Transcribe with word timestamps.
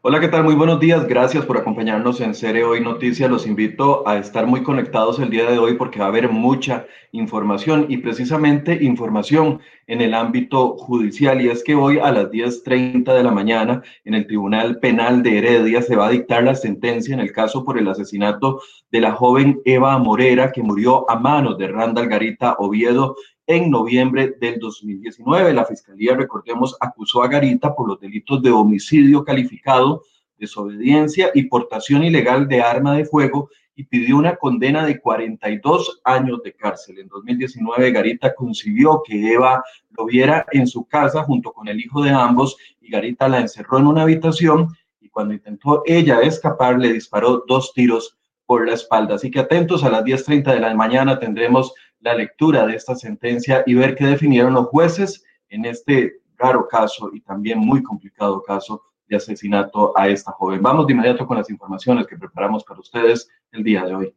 Hola, 0.00 0.20
¿qué 0.20 0.28
tal? 0.28 0.44
Muy 0.44 0.54
buenos 0.54 0.78
días. 0.78 1.08
Gracias 1.08 1.44
por 1.44 1.56
acompañarnos 1.58 2.20
en 2.20 2.32
Cere 2.32 2.62
Hoy 2.62 2.80
Noticias. 2.80 3.28
Los 3.28 3.48
invito 3.48 4.06
a 4.06 4.16
estar 4.18 4.46
muy 4.46 4.62
conectados 4.62 5.18
el 5.18 5.28
día 5.28 5.50
de 5.50 5.58
hoy 5.58 5.74
porque 5.74 5.98
va 5.98 6.04
a 6.04 6.08
haber 6.08 6.28
mucha 6.28 6.86
información 7.10 7.86
y 7.88 7.96
precisamente 7.96 8.78
información 8.84 9.60
en 9.88 10.00
el 10.00 10.14
ámbito 10.14 10.76
judicial. 10.76 11.42
Y 11.42 11.48
es 11.48 11.64
que 11.64 11.74
hoy 11.74 11.98
a 11.98 12.12
las 12.12 12.30
10.30 12.30 13.12
de 13.12 13.24
la 13.24 13.32
mañana 13.32 13.82
en 14.04 14.14
el 14.14 14.28
Tribunal 14.28 14.78
Penal 14.78 15.24
de 15.24 15.38
Heredia 15.38 15.82
se 15.82 15.96
va 15.96 16.06
a 16.06 16.10
dictar 16.10 16.44
la 16.44 16.54
sentencia 16.54 17.12
en 17.12 17.20
el 17.20 17.32
caso 17.32 17.64
por 17.64 17.76
el 17.76 17.88
asesinato 17.88 18.62
de 18.92 19.00
la 19.00 19.10
joven 19.10 19.60
Eva 19.64 19.98
Morera 19.98 20.52
que 20.52 20.62
murió 20.62 21.10
a 21.10 21.18
manos 21.18 21.58
de 21.58 21.66
Randall 21.66 22.08
Garita 22.08 22.54
Oviedo 22.60 23.16
en 23.48 23.70
noviembre 23.70 24.36
del 24.38 24.60
2019. 24.60 25.54
La 25.54 25.64
Fiscalía, 25.64 26.14
recordemos, 26.14 26.76
acusó 26.80 27.22
a 27.22 27.28
Garita 27.28 27.74
por 27.74 27.88
los 27.88 27.98
delitos 27.98 28.42
de 28.42 28.50
homicidio 28.50 29.24
calificado, 29.24 30.04
desobediencia 30.36 31.30
y 31.34 31.44
portación 31.44 32.04
ilegal 32.04 32.46
de 32.46 32.60
arma 32.60 32.94
de 32.94 33.06
fuego 33.06 33.48
y 33.74 33.84
pidió 33.84 34.18
una 34.18 34.36
condena 34.36 34.84
de 34.84 35.00
42 35.00 36.02
años 36.04 36.42
de 36.42 36.52
cárcel. 36.52 36.98
En 36.98 37.08
2019, 37.08 37.90
Garita 37.90 38.34
concibió 38.34 39.02
que 39.04 39.32
Eva 39.32 39.64
lo 39.96 40.04
viera 40.04 40.44
en 40.52 40.66
su 40.66 40.84
casa 40.84 41.22
junto 41.24 41.52
con 41.52 41.68
el 41.68 41.80
hijo 41.80 42.02
de 42.02 42.10
ambos 42.10 42.56
y 42.82 42.90
Garita 42.90 43.28
la 43.28 43.40
encerró 43.40 43.78
en 43.78 43.86
una 43.86 44.02
habitación 44.02 44.76
y 45.00 45.08
cuando 45.08 45.32
intentó 45.32 45.82
ella 45.86 46.20
escapar 46.20 46.78
le 46.78 46.92
disparó 46.92 47.44
dos 47.48 47.72
tiros 47.72 48.18
por 48.44 48.66
la 48.66 48.74
espalda. 48.74 49.14
Así 49.14 49.30
que 49.30 49.40
atentos 49.40 49.84
a 49.84 49.90
las 49.90 50.04
10.30 50.04 50.52
de 50.52 50.60
la 50.60 50.74
mañana 50.74 51.18
tendremos 51.18 51.72
la 52.00 52.14
lectura 52.14 52.66
de 52.66 52.76
esta 52.76 52.94
sentencia 52.94 53.62
y 53.66 53.74
ver 53.74 53.94
qué 53.94 54.06
definieron 54.06 54.54
los 54.54 54.66
jueces 54.66 55.24
en 55.48 55.64
este 55.64 56.20
raro 56.36 56.66
caso 56.68 57.10
y 57.12 57.20
también 57.20 57.58
muy 57.58 57.82
complicado 57.82 58.42
caso 58.42 58.82
de 59.06 59.16
asesinato 59.16 59.96
a 59.96 60.08
esta 60.08 60.32
joven. 60.32 60.62
Vamos 60.62 60.86
de 60.86 60.92
inmediato 60.92 61.26
con 61.26 61.36
las 61.36 61.50
informaciones 61.50 62.06
que 62.06 62.16
preparamos 62.16 62.64
para 62.64 62.80
ustedes 62.80 63.28
el 63.52 63.64
día 63.64 63.84
de 63.84 63.94
hoy. 63.94 64.14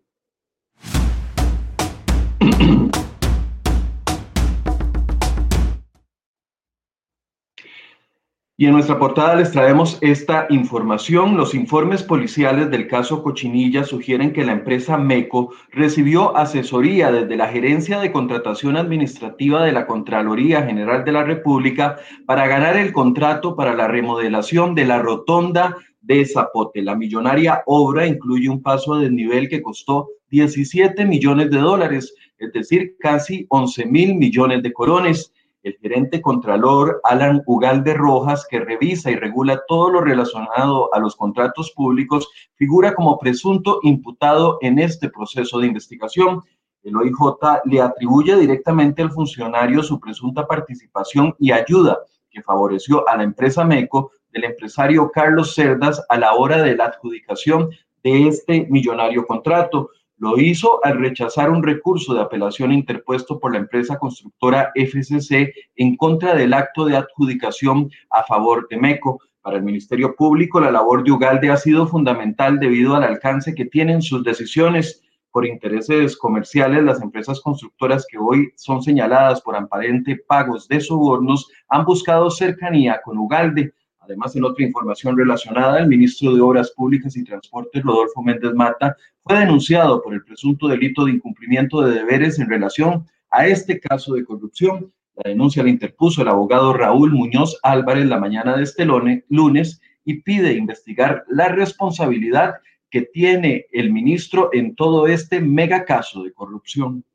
Y 8.61 8.67
en 8.67 8.73
nuestra 8.73 8.99
portada 8.99 9.33
les 9.33 9.49
traemos 9.49 9.97
esta 10.01 10.45
información. 10.51 11.35
Los 11.35 11.55
informes 11.55 12.03
policiales 12.03 12.69
del 12.69 12.87
caso 12.87 13.23
Cochinilla 13.23 13.83
sugieren 13.83 14.33
que 14.33 14.45
la 14.45 14.51
empresa 14.51 14.99
MECO 14.99 15.51
recibió 15.71 16.37
asesoría 16.37 17.11
desde 17.11 17.37
la 17.37 17.47
Gerencia 17.47 17.99
de 17.99 18.11
Contratación 18.11 18.77
Administrativa 18.77 19.65
de 19.65 19.71
la 19.71 19.87
Contraloría 19.87 20.61
General 20.61 21.03
de 21.03 21.11
la 21.11 21.23
República 21.23 21.97
para 22.27 22.45
ganar 22.45 22.77
el 22.77 22.93
contrato 22.93 23.55
para 23.55 23.73
la 23.73 23.87
remodelación 23.87 24.75
de 24.75 24.85
la 24.85 24.99
rotonda 24.99 25.75
de 25.99 26.23
Zapote. 26.23 26.83
La 26.83 26.95
millonaria 26.95 27.63
obra 27.65 28.05
incluye 28.05 28.47
un 28.47 28.61
paso 28.61 28.99
de 28.99 29.09
nivel 29.09 29.49
que 29.49 29.63
costó 29.63 30.09
17 30.29 31.03
millones 31.05 31.49
de 31.49 31.57
dólares, 31.57 32.13
es 32.37 32.53
decir, 32.53 32.95
casi 32.99 33.47
11 33.49 33.87
mil 33.87 34.13
millones 34.13 34.61
de 34.61 34.71
corones 34.71 35.33
el 35.63 35.77
gerente 35.81 36.21
contralor 36.21 37.01
Alan 37.03 37.43
Ugalde 37.45 37.93
Rojas, 37.93 38.47
que 38.49 38.59
revisa 38.59 39.11
y 39.11 39.15
regula 39.15 39.61
todo 39.67 39.89
lo 39.89 40.01
relacionado 40.01 40.93
a 40.93 40.99
los 40.99 41.15
contratos 41.15 41.71
públicos, 41.71 42.29
figura 42.55 42.95
como 42.95 43.19
presunto 43.19 43.79
imputado 43.83 44.57
en 44.61 44.79
este 44.79 45.09
proceso 45.09 45.59
de 45.59 45.67
investigación. 45.67 46.41
El 46.83 46.95
OIJ 46.95 47.61
le 47.65 47.81
atribuye 47.81 48.35
directamente 48.35 49.03
al 49.03 49.11
funcionario 49.11 49.83
su 49.83 49.99
presunta 49.99 50.47
participación 50.47 51.35
y 51.37 51.51
ayuda 51.51 51.99
que 52.31 52.41
favoreció 52.41 53.07
a 53.07 53.17
la 53.17 53.23
empresa 53.23 53.63
MECO 53.63 54.11
del 54.31 54.45
empresario 54.45 55.11
Carlos 55.11 55.53
Cerdas 55.53 56.03
a 56.09 56.17
la 56.17 56.33
hora 56.33 56.63
de 56.63 56.75
la 56.75 56.85
adjudicación 56.85 57.69
de 58.03 58.27
este 58.27 58.65
millonario 58.69 59.27
contrato. 59.27 59.89
Lo 60.21 60.37
hizo 60.37 60.79
al 60.85 60.99
rechazar 60.99 61.49
un 61.49 61.63
recurso 61.63 62.13
de 62.13 62.21
apelación 62.21 62.71
interpuesto 62.71 63.39
por 63.39 63.53
la 63.53 63.57
empresa 63.57 63.97
constructora 63.97 64.71
FCC 64.75 65.51
en 65.75 65.97
contra 65.97 66.35
del 66.35 66.53
acto 66.53 66.85
de 66.85 66.95
adjudicación 66.95 67.89
a 68.11 68.21
favor 68.21 68.67
de 68.69 68.77
MECO. 68.77 69.17
Para 69.41 69.57
el 69.57 69.63
Ministerio 69.63 70.15
Público, 70.15 70.59
la 70.59 70.69
labor 70.69 71.03
de 71.03 71.11
Ugalde 71.11 71.49
ha 71.49 71.57
sido 71.57 71.87
fundamental 71.87 72.59
debido 72.59 72.93
al 72.93 73.03
alcance 73.03 73.55
que 73.55 73.65
tienen 73.65 74.03
sus 74.03 74.23
decisiones 74.23 75.01
por 75.31 75.47
intereses 75.47 76.15
comerciales, 76.15 76.83
las 76.83 77.01
empresas 77.01 77.41
constructoras 77.41 78.05
que 78.07 78.19
hoy 78.19 78.51
son 78.57 78.83
señaladas 78.83 79.41
por 79.41 79.55
aparente 79.55 80.21
pagos 80.27 80.67
de 80.67 80.81
sobornos 80.81 81.49
han 81.67 81.83
buscado 81.83 82.29
cercanía 82.29 83.01
con 83.03 83.17
Ugalde 83.17 83.73
Además, 84.01 84.35
en 84.35 84.43
otra 84.43 84.65
información 84.65 85.15
relacionada, 85.15 85.79
el 85.79 85.87
ministro 85.87 86.33
de 86.33 86.41
Obras 86.41 86.71
Públicas 86.71 87.15
y 87.15 87.23
Transportes, 87.23 87.83
Rodolfo 87.83 88.21
Méndez 88.23 88.53
Mata, 88.53 88.97
fue 89.21 89.39
denunciado 89.39 90.01
por 90.01 90.13
el 90.13 90.23
presunto 90.23 90.67
delito 90.67 91.05
de 91.05 91.11
incumplimiento 91.11 91.81
de 91.81 91.93
deberes 91.93 92.39
en 92.39 92.49
relación 92.49 93.05
a 93.29 93.45
este 93.47 93.79
caso 93.79 94.15
de 94.15 94.25
corrupción. 94.25 94.91
La 95.15 95.29
denuncia 95.29 95.61
la 95.61 95.69
interpuso 95.69 96.23
el 96.23 96.29
abogado 96.29 96.73
Raúl 96.73 97.11
Muñoz 97.11 97.59
Álvarez 97.61 98.07
la 98.07 98.19
mañana 98.19 98.57
de 98.57 98.63
este 98.63 98.85
lunes 98.85 99.81
y 100.03 100.21
pide 100.21 100.53
investigar 100.53 101.23
la 101.29 101.49
responsabilidad 101.49 102.55
que 102.89 103.03
tiene 103.03 103.67
el 103.71 103.93
ministro 103.93 104.49
en 104.51 104.75
todo 104.75 105.07
este 105.07 105.39
mega 105.39 105.85
caso 105.85 106.23
de 106.23 106.33
corrupción. 106.33 107.05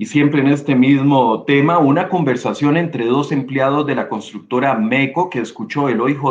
Y 0.00 0.06
siempre 0.06 0.40
en 0.40 0.46
este 0.46 0.74
mismo 0.74 1.44
tema, 1.44 1.76
una 1.76 2.08
conversación 2.08 2.78
entre 2.78 3.04
dos 3.04 3.32
empleados 3.32 3.86
de 3.86 3.94
la 3.94 4.08
constructora 4.08 4.74
MECO 4.74 5.28
que 5.28 5.40
escuchó 5.40 5.90
el 5.90 6.00
OIJ 6.00 6.22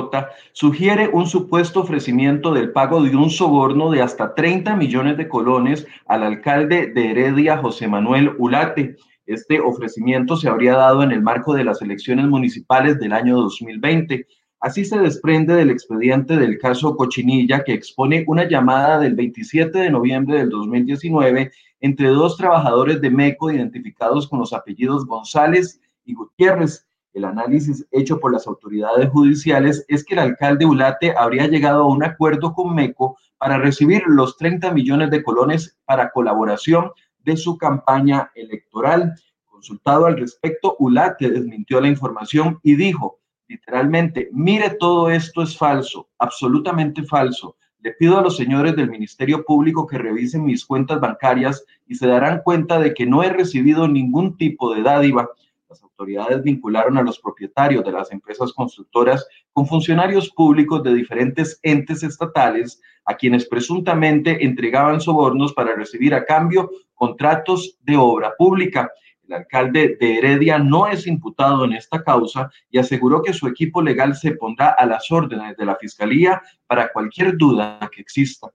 sugiere 0.53 1.07
un 1.09 1.27
supuesto 1.27 1.81
ofrecimiento 1.81 2.51
del 2.51 2.71
pago 2.71 2.99
de 3.03 3.15
un 3.15 3.29
soborno 3.29 3.91
de 3.91 4.01
hasta 4.01 4.33
30 4.33 4.75
millones 4.75 5.17
de 5.17 5.27
colones 5.27 5.85
al 6.07 6.23
alcalde 6.23 6.87
de 6.87 7.11
Heredia, 7.11 7.59
José 7.59 7.87
Manuel 7.87 8.33
Ulate. 8.39 8.95
Este 9.27 9.59
ofrecimiento 9.59 10.35
se 10.35 10.49
habría 10.49 10.73
dado 10.73 11.03
en 11.03 11.11
el 11.11 11.21
marco 11.21 11.53
de 11.53 11.63
las 11.63 11.79
elecciones 11.83 12.25
municipales 12.25 12.99
del 12.99 13.13
año 13.13 13.37
2020. 13.37 14.25
Así 14.61 14.83
se 14.83 14.99
desprende 14.99 15.55
del 15.55 15.69
expediente 15.69 16.35
del 16.35 16.57
caso 16.57 16.97
Cochinilla 16.97 17.63
que 17.63 17.73
expone 17.73 18.25
una 18.27 18.45
llamada 18.45 18.99
del 18.99 19.15
27 19.15 19.79
de 19.79 19.89
noviembre 19.89 20.37
del 20.39 20.49
2019 20.49 21.49
entre 21.79 22.09
dos 22.09 22.35
trabajadores 22.35 22.99
de 22.99 23.09
MECO 23.09 23.51
identificados 23.51 24.27
con 24.27 24.39
los 24.39 24.51
apellidos 24.51 25.05
González 25.05 25.79
y 26.03 26.13
Gutiérrez. 26.13 26.85
El 27.13 27.23
análisis 27.23 27.87
hecho 27.91 28.19
por 28.19 28.33
las 28.33 28.47
autoridades 28.47 29.09
judiciales 29.09 29.85
es 29.87 30.03
que 30.03 30.15
el 30.15 30.19
alcalde 30.19 30.65
Ulate 30.65 31.13
habría 31.17 31.47
llegado 31.47 31.83
a 31.83 31.87
un 31.87 32.03
acuerdo 32.03 32.53
con 32.53 32.75
MECO 32.75 33.17
para 33.37 33.59
recibir 33.59 34.03
los 34.07 34.35
30 34.35 34.73
millones 34.73 35.09
de 35.09 35.23
colones 35.23 35.77
para 35.85 36.11
colaboración 36.11 36.91
de 37.19 37.37
su 37.37 37.57
campaña 37.57 38.29
electoral. 38.35 39.13
Consultado 39.45 40.05
al 40.05 40.17
respecto, 40.17 40.75
Ulate 40.79 41.29
desmintió 41.29 41.79
la 41.79 41.87
información 41.87 42.59
y 42.61 42.75
dijo 42.75 43.18
literalmente, 43.49 44.29
mire, 44.31 44.69
todo 44.79 45.09
esto 45.09 45.41
es 45.41 45.57
falso, 45.57 46.07
absolutamente 46.19 47.03
falso. 47.03 47.57
Le 47.79 47.93
pido 47.93 48.17
a 48.17 48.21
los 48.21 48.37
señores 48.37 48.75
del 48.75 48.89
Ministerio 48.89 49.43
Público 49.43 49.87
que 49.87 49.97
revisen 49.97 50.45
mis 50.45 50.65
cuentas 50.65 50.99
bancarias 50.99 51.65
y 51.87 51.95
se 51.95 52.07
darán 52.07 52.41
cuenta 52.43 52.79
de 52.79 52.93
que 52.93 53.05
no 53.05 53.23
he 53.23 53.29
recibido 53.29 53.87
ningún 53.87 54.37
tipo 54.37 54.73
de 54.73 54.83
dádiva. 54.83 55.29
Las 55.67 55.81
autoridades 55.81 56.43
vincularon 56.43 56.97
a 56.97 57.03
los 57.03 57.19
propietarios 57.19 57.83
de 57.83 57.91
las 57.91 58.11
empresas 58.11 58.53
constructoras 58.53 59.27
con 59.51 59.65
funcionarios 59.65 60.29
públicos 60.29 60.83
de 60.83 60.93
diferentes 60.93 61.59
entes 61.63 62.03
estatales 62.03 62.81
a 63.05 63.15
quienes 63.15 63.47
presuntamente 63.47 64.45
entregaban 64.45 65.01
sobornos 65.01 65.53
para 65.53 65.75
recibir 65.75 66.13
a 66.13 66.25
cambio 66.25 66.69
contratos 66.93 67.77
de 67.81 67.97
obra 67.97 68.33
pública. 68.37 68.91
El 69.29 69.35
alcalde 69.35 69.95
de 69.99 70.17
Heredia 70.17 70.57
no 70.57 70.87
es 70.87 71.05
imputado 71.05 71.63
en 71.63 71.73
esta 71.73 72.03
causa 72.03 72.51
y 72.71 72.79
aseguró 72.79 73.21
que 73.21 73.31
su 73.31 73.47
equipo 73.47 73.79
legal 73.79 74.15
se 74.15 74.31
pondrá 74.31 74.69
a 74.71 74.87
las 74.87 75.11
órdenes 75.11 75.55
de 75.55 75.65
la 75.65 75.75
Fiscalía 75.75 76.41
para 76.65 76.91
cualquier 76.91 77.37
duda 77.37 77.79
que 77.93 78.01
exista. 78.01 78.47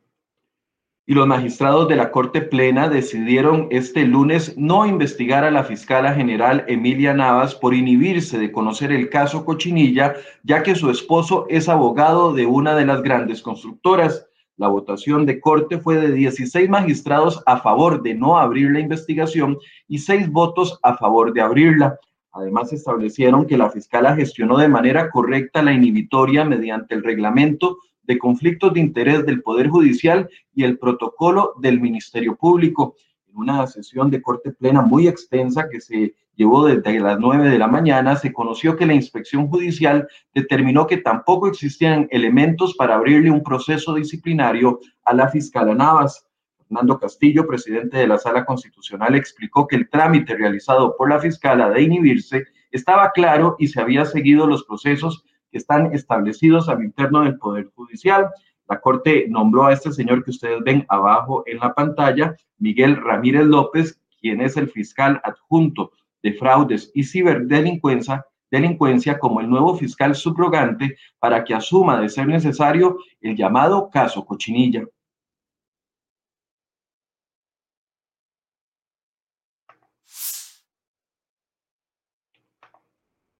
y 1.06 1.14
los 1.14 1.26
magistrados 1.26 1.88
de 1.88 1.96
la 1.96 2.12
Corte 2.12 2.40
Plena 2.40 2.88
decidieron 2.88 3.66
este 3.72 4.04
lunes 4.04 4.56
no 4.56 4.86
investigar 4.86 5.42
a 5.42 5.50
la 5.50 5.64
fiscala 5.64 6.14
general 6.14 6.64
Emilia 6.68 7.12
Navas 7.12 7.56
por 7.56 7.74
inhibirse 7.74 8.38
de 8.38 8.52
conocer 8.52 8.92
el 8.92 9.10
caso 9.10 9.44
Cochinilla, 9.44 10.14
ya 10.44 10.62
que 10.62 10.76
su 10.76 10.90
esposo 10.90 11.46
es 11.48 11.68
abogado 11.68 12.32
de 12.32 12.46
una 12.46 12.76
de 12.76 12.86
las 12.86 13.02
grandes 13.02 13.42
constructoras. 13.42 14.28
La 14.56 14.68
votación 14.68 15.26
de 15.26 15.40
corte 15.40 15.78
fue 15.78 15.96
de 15.96 16.12
16 16.12 16.68
magistrados 16.68 17.42
a 17.44 17.58
favor 17.58 18.02
de 18.02 18.14
no 18.14 18.38
abrir 18.38 18.70
la 18.70 18.78
investigación 18.78 19.58
y 19.88 19.98
6 19.98 20.30
votos 20.30 20.78
a 20.82 20.96
favor 20.96 21.32
de 21.32 21.40
abrirla. 21.40 21.98
Además, 22.30 22.72
establecieron 22.72 23.46
que 23.46 23.58
la 23.58 23.70
fiscala 23.70 24.14
gestionó 24.14 24.58
de 24.58 24.68
manera 24.68 25.10
correcta 25.10 25.62
la 25.62 25.72
inhibitoria 25.72 26.44
mediante 26.44 26.94
el 26.94 27.02
reglamento 27.02 27.78
de 28.02 28.18
conflictos 28.18 28.74
de 28.74 28.80
interés 28.80 29.26
del 29.26 29.42
Poder 29.42 29.68
Judicial 29.68 30.28
y 30.54 30.62
el 30.62 30.78
protocolo 30.78 31.54
del 31.60 31.80
Ministerio 31.80 32.36
Público. 32.36 32.94
En 33.28 33.36
una 33.36 33.66
sesión 33.66 34.10
de 34.10 34.22
corte 34.22 34.52
plena 34.52 34.82
muy 34.82 35.08
extensa 35.08 35.68
que 35.68 35.80
se 35.80 36.14
llevó 36.36 36.66
desde 36.66 37.00
las 37.00 37.18
9 37.18 37.48
de 37.48 37.58
la 37.58 37.68
mañana, 37.68 38.16
se 38.16 38.32
conoció 38.32 38.76
que 38.76 38.86
la 38.86 38.94
inspección 38.94 39.48
judicial 39.48 40.08
determinó 40.34 40.86
que 40.86 40.98
tampoco 40.98 41.48
existían 41.48 42.08
elementos 42.10 42.74
para 42.74 42.96
abrirle 42.96 43.30
un 43.30 43.42
proceso 43.42 43.94
disciplinario 43.94 44.80
a 45.04 45.14
la 45.14 45.28
fiscal 45.28 45.76
Navas. 45.76 46.26
Fernando 46.58 46.98
Castillo, 46.98 47.46
presidente 47.46 47.98
de 47.98 48.08
la 48.08 48.18
Sala 48.18 48.44
Constitucional, 48.44 49.14
explicó 49.14 49.66
que 49.66 49.76
el 49.76 49.88
trámite 49.88 50.34
realizado 50.34 50.96
por 50.96 51.10
la 51.10 51.20
fiscala 51.20 51.70
de 51.70 51.82
inhibirse 51.82 52.44
estaba 52.70 53.12
claro 53.12 53.56
y 53.58 53.68
se 53.68 53.80
había 53.80 54.04
seguido 54.04 54.46
los 54.46 54.64
procesos 54.64 55.24
que 55.52 55.58
están 55.58 55.92
establecidos 55.92 56.68
al 56.68 56.82
interno 56.82 57.22
del 57.22 57.38
Poder 57.38 57.66
Judicial. 57.76 58.28
La 58.68 58.80
Corte 58.80 59.26
nombró 59.28 59.66
a 59.66 59.72
este 59.72 59.92
señor 59.92 60.24
que 60.24 60.30
ustedes 60.30 60.64
ven 60.64 60.84
abajo 60.88 61.44
en 61.46 61.58
la 61.58 61.74
pantalla, 61.74 62.34
Miguel 62.58 62.96
Ramírez 62.96 63.44
López, 63.44 64.00
quien 64.20 64.40
es 64.40 64.56
el 64.56 64.68
fiscal 64.68 65.20
adjunto 65.22 65.92
de 66.24 66.32
fraudes 66.32 66.90
y 66.94 67.04
ciberdelincuencia 67.04 68.26
delincuencia 68.50 69.18
como 69.18 69.40
el 69.40 69.50
nuevo 69.50 69.76
fiscal 69.76 70.14
subrogante 70.14 70.96
para 71.18 71.44
que 71.44 71.54
asuma 71.54 72.00
de 72.00 72.08
ser 72.08 72.26
necesario 72.26 72.98
el 73.20 73.36
llamado 73.36 73.90
caso 73.90 74.24
Cochinilla. 74.24 74.84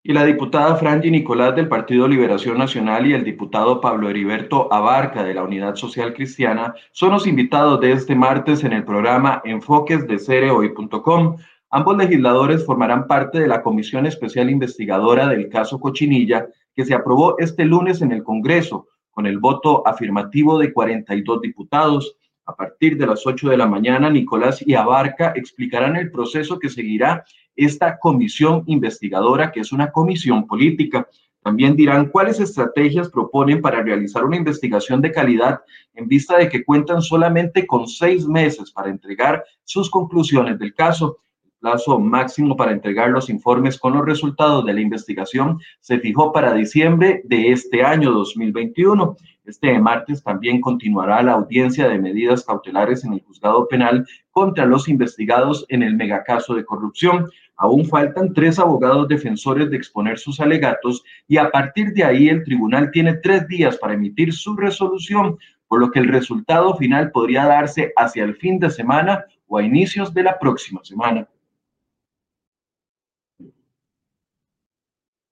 Y 0.07 0.13
la 0.13 0.27
diputada 0.27 0.77
Franji 0.77 1.11
Nicolás 1.11 1.57
del 1.57 1.67
Partido 1.67 2.07
Liberación 2.07 2.59
Nacional 2.59 3.07
y 3.07 3.15
el 3.15 3.25
diputado 3.25 3.81
Pablo 3.81 4.11
Heriberto 4.11 4.71
Abarca 4.71 5.25
de 5.25 5.33
la 5.33 5.43
Unidad 5.43 5.77
Social 5.77 6.13
Cristiana 6.13 6.75
son 6.93 7.13
los 7.13 7.27
invitados 7.27 7.81
de 7.81 7.93
este 7.93 8.15
martes 8.15 8.65
en 8.65 8.75
el 8.75 8.85
programa 8.85 9.41
Enfoques 9.47 10.07
de 10.07 10.19
Cereoy.com 10.19 11.39
Ambos 11.77 11.97
legisladores 11.97 12.65
formarán 12.65 13.09
parte 13.09 13.41
de 13.41 13.49
la 13.49 13.61
Comisión 13.61 14.07
Especial 14.07 14.49
Investigadora 14.49 15.27
del 15.27 15.49
caso 15.49 15.81
Cochinilla, 15.81 16.47
que 16.73 16.85
se 16.85 16.95
aprobó 16.95 17.37
este 17.41 17.65
lunes 17.65 18.01
en 18.01 18.13
el 18.13 18.23
Congreso, 18.23 18.87
con 19.11 19.27
el 19.27 19.41
voto 19.41 19.85
afirmativo 19.85 20.57
de 20.57 20.73
42 20.73 21.41
diputados. 21.41 22.17
A 22.47 22.55
partir 22.55 22.97
de 22.97 23.09
las 23.09 23.27
8 23.27 23.51
de 23.51 23.57
la 23.57 23.67
mañana, 23.67 24.09
Nicolás 24.09 24.63
y 24.65 24.75
Abarca 24.75 25.33
explicarán 25.35 25.97
el 25.97 26.13
proceso 26.13 26.61
que 26.61 26.69
seguirá 26.69 27.25
esta 27.57 27.99
comisión 27.99 28.63
investigadora, 28.69 29.51
que 29.51 29.59
es 29.59 29.73
una 29.73 29.91
comisión 29.91 30.47
política. 30.47 31.09
También 31.43 31.75
dirán 31.75 32.07
cuáles 32.07 32.39
estrategias 32.39 33.11
proponen 33.11 33.61
para 33.61 33.83
realizar 33.83 34.25
una 34.25 34.37
investigación 34.37 35.01
de 35.01 35.11
calidad 35.11 35.59
en 35.93 36.07
vista 36.07 36.39
de 36.39 36.49
que 36.49 36.65
cuentan 36.65 37.03
solamente 37.03 37.67
con 37.67 37.89
seis 37.89 38.29
meses 38.29 38.71
para 38.71 38.91
entregar 38.91 39.45
sus 39.65 39.91
conclusiones 39.91 40.57
del 40.61 40.73
caso 40.73 41.19
plazo 41.65 41.99
máximo 41.99 42.59
para 42.59 42.73
entregar 42.73 43.09
los 43.09 43.31
informes 43.31 43.79
con 43.79 43.95
los 43.95 44.05
resultados 44.05 44.67
de 44.67 44.75
la 44.75 44.83
investigación 44.83 45.59
se 45.81 45.99
fijó 45.99 46.31
para 46.31 46.53
diciembre 46.53 47.23
de 47.25 47.53
este 47.53 47.83
año 47.83 48.13
2021. 48.13 49.17
Este 49.47 49.79
martes 49.79 50.23
también 50.23 50.61
continuará 50.61 51.23
la 51.23 51.33
audiencia 51.33 51.89
de 51.89 51.99
medidas 51.99 52.45
cautelares 52.45 53.03
en 53.05 53.15
el 53.15 53.23
juzgado 53.23 53.67
penal 53.67 54.07
contra 54.31 54.67
los 54.67 54.91
investigados 54.91 55.65
en 55.71 55.83
el 55.83 55.97
megacaso 55.97 56.55
de 56.55 56.67
corrupción. 56.67 57.31
Aún 57.57 57.87
faltan 57.87 58.35
tres 58.35 58.59
abogados 58.59 59.09
defensores 59.09 59.71
de 59.71 59.79
exponer 59.79 60.19
sus 60.19 60.41
alegatos 60.41 61.03
y 61.27 61.39
a 61.39 61.51
partir 61.51 61.95
de 61.95 62.05
ahí 62.05 62.29
el 62.29 62.45
tribunal 62.45 62.91
tiene 62.91 63.15
tres 63.15 63.49
días 63.49 63.79
para 63.79 63.95
emitir 63.95 64.35
su 64.35 64.55
resolución, 64.55 65.39
por 65.67 65.81
lo 65.81 65.91
que 65.91 66.01
el 66.01 66.09
resultado 66.09 66.77
final 66.77 67.11
podría 67.11 67.47
darse 67.47 67.91
hacia 67.97 68.25
el 68.25 68.35
fin 68.35 68.59
de 68.59 68.69
semana 68.69 69.25
o 69.47 69.57
a 69.57 69.63
inicios 69.63 70.13
de 70.13 70.25
la 70.25 70.39
próxima 70.39 70.85
semana. 70.85 71.27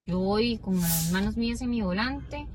Yo 0.05 0.19
voy 0.19 0.57
con 0.57 0.81
las 0.81 1.13
manos 1.13 1.37
mías 1.37 1.61
en 1.61 1.69
mi 1.69 1.81
volante, 1.81 2.45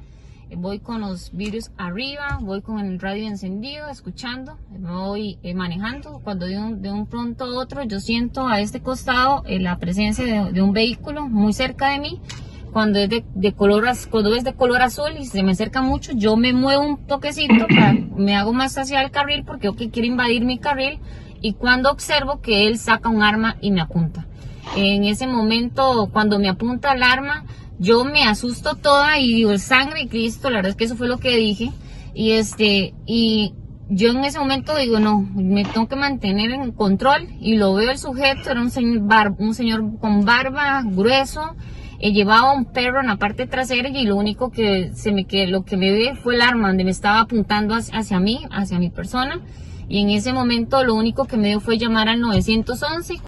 voy 0.54 0.80
con 0.80 1.00
los 1.00 1.32
vidrios 1.32 1.70
arriba, 1.78 2.38
voy 2.42 2.60
con 2.60 2.78
el 2.78 3.00
radio 3.00 3.26
encendido, 3.26 3.88
escuchando, 3.88 4.58
me 4.70 4.90
voy 4.90 5.38
eh, 5.42 5.54
manejando. 5.54 6.20
Cuando 6.22 6.44
de 6.44 6.58
un, 6.58 6.82
de 6.82 6.92
un, 6.92 7.06
pronto 7.06 7.44
a 7.44 7.58
otro 7.58 7.84
yo 7.84 8.00
siento 8.00 8.46
a 8.46 8.60
este 8.60 8.80
costado 8.80 9.44
eh, 9.46 9.60
la 9.60 9.78
presencia 9.78 10.50
de, 10.52 10.60
un 10.60 10.74
vehículo 10.74 11.26
muy 11.26 11.54
cerca 11.54 11.88
de 11.88 12.00
mí. 12.00 12.20
Cuando 12.70 12.98
es 12.98 13.08
de, 13.08 13.52
color, 13.54 13.86
cuando 14.10 14.34
es 14.34 14.44
de 14.44 14.52
color 14.52 14.82
azul 14.82 15.12
y 15.18 15.24
se 15.24 15.42
me 15.42 15.52
acerca 15.52 15.80
mucho, 15.80 16.12
yo 16.12 16.36
me 16.36 16.52
muevo 16.52 16.82
un 16.82 17.06
toquecito, 17.06 17.66
me 18.14 18.36
hago 18.36 18.52
más 18.52 18.76
hacia 18.76 19.00
el 19.00 19.10
carril 19.10 19.44
porque 19.46 19.68
yo 19.68 19.74
que 19.74 19.88
quiero 19.88 20.06
invadir 20.06 20.44
mi 20.44 20.58
carril 20.58 21.00
y 21.40 21.54
cuando 21.54 21.90
observo 21.90 22.42
que 22.42 22.66
él 22.66 22.78
saca 22.78 23.08
un 23.08 23.22
arma 23.22 23.56
y 23.62 23.70
me 23.70 23.80
apunta. 23.80 24.27
En 24.76 25.05
ese 25.05 25.26
momento, 25.26 26.09
cuando 26.12 26.38
me 26.38 26.49
apunta 26.49 26.93
el 26.93 27.03
arma, 27.03 27.44
yo 27.79 28.05
me 28.05 28.25
asusto 28.25 28.75
toda 28.75 29.19
y 29.19 29.35
digo, 29.35 29.50
el 29.50 29.61
sangre 29.61 30.03
de 30.03 30.09
Cristo, 30.09 30.50
la 30.50 30.56
verdad 30.56 30.70
es 30.70 30.76
que 30.76 30.85
eso 30.85 30.97
fue 30.97 31.09
lo 31.09 31.19
que 31.19 31.37
dije. 31.37 31.70
Y 32.15 32.32
este, 32.32 32.94
y 33.06 33.55
yo 33.88 34.11
en 34.11 34.25
ese 34.25 34.38
momento 34.38 34.76
digo, 34.76 34.99
no, 34.99 35.20
me 35.20 35.65
tengo 35.65 35.88
que 35.88 35.97
mantener 35.97 36.50
en 36.50 36.73
control 36.73 37.29
y 37.41 37.56
lo 37.56 37.75
veo 37.75 37.91
el 37.91 37.99
sujeto, 37.99 38.50
era 38.50 38.61
un 38.61 38.70
señor, 38.70 39.35
un 39.38 39.55
señor 39.55 39.99
con 40.00 40.25
barba, 40.25 40.82
grueso, 40.85 41.55
eh, 42.00 42.13
llevaba 42.13 42.53
un 42.53 42.67
perro 42.67 43.01
en 43.01 43.06
la 43.06 43.17
parte 43.17 43.46
trasera 43.46 43.89
y 43.89 44.05
lo 44.05 44.17
único 44.17 44.51
que 44.51 44.91
se 44.94 45.13
me 45.13 45.25
que 45.25 45.46
lo 45.46 45.65
que 45.65 45.77
me 45.77 45.91
ve 45.91 46.15
fue 46.22 46.34
el 46.34 46.43
arma 46.43 46.69
donde 46.69 46.84
me 46.84 46.91
estaba 46.91 47.20
apuntando 47.20 47.75
hacia, 47.75 47.98
hacia 47.98 48.20
mí, 48.20 48.41
hacia 48.51 48.79
mi 48.79 48.91
persona. 48.91 49.41
Y 49.89 50.03
en 50.03 50.10
ese 50.10 50.32
momento 50.32 50.84
lo 50.84 50.94
único 50.94 51.25
que 51.25 51.39
me 51.39 51.48
dio 51.48 51.60
fue 51.60 51.79
llamar 51.79 52.08
al 52.08 52.20
911. 52.20 53.20